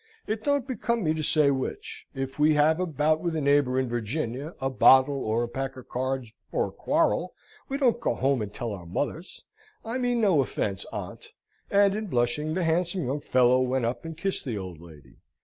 [0.25, 2.07] "It don't become me to say which.
[2.15, 5.77] If we have a bout with a neighbour in Virginia, a bottle, or a pack
[5.77, 7.35] of cards, or a quarrel,
[7.69, 9.45] we don't go home and tell our mothers.
[9.85, 11.27] I mean no offence, aunt!"
[11.69, 15.17] And, blushing, the handsome young fellow went up and kissed the old lady.